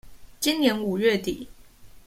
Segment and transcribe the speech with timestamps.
[0.39, 1.47] 今年五月底